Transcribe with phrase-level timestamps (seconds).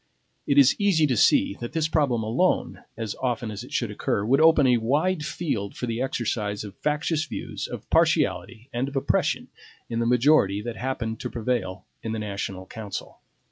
[0.47, 4.25] It is easy to see that this problem alone, as often as it should occur,
[4.25, 8.95] would open a wide field for the exercise of factious views, of partiality, and of
[8.95, 9.49] oppression,
[9.91, 13.19] in the majority that happened to prevail in the national council.